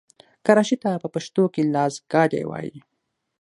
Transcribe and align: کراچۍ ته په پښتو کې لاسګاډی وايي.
کراچۍ 0.45 0.77
ته 0.83 0.91
په 1.03 1.07
پښتو 1.13 1.43
کې 1.53 1.61
لاسګاډی 1.73 2.43
وايي. 2.47 2.79